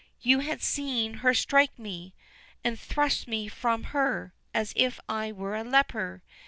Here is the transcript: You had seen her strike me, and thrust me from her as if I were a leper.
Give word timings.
You 0.21 0.39
had 0.39 0.63
seen 0.63 1.17
her 1.21 1.35
strike 1.35 1.77
me, 1.77 2.15
and 2.63 2.79
thrust 2.79 3.27
me 3.27 3.47
from 3.47 3.83
her 3.93 4.33
as 4.51 4.73
if 4.75 4.99
I 5.07 5.31
were 5.31 5.55
a 5.55 5.63
leper. 5.63 6.23